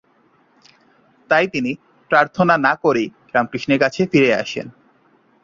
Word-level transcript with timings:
তাই 1.29 1.45
তিনি 1.47 1.71
প্রার্থনা 2.11 2.55
না 2.57 2.73
করেই 2.75 3.07
রামকৃষ্ণের 3.33 3.79
কাছে 3.79 4.01
ফিরে 4.11 4.29
আসেন। 4.33 4.67